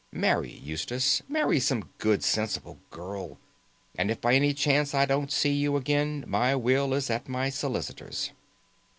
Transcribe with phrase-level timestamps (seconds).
[0.11, 1.21] Marry, Eustace.
[1.29, 3.37] Marry some good, sensible girl.
[3.95, 7.51] And if by any chance I don't see you again, my will is at my
[7.51, 8.31] solicitor's.